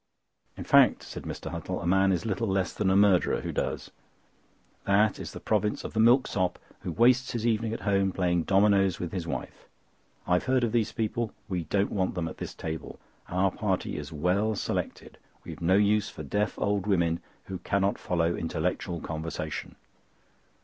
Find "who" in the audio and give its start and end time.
3.41-3.51, 6.79-6.91, 17.43-17.59